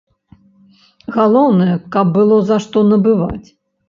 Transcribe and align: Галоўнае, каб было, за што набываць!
Галоўнае, 1.17 1.75
каб 1.95 2.05
было, 2.15 2.39
за 2.49 2.57
што 2.65 2.83
набываць! 2.93 3.47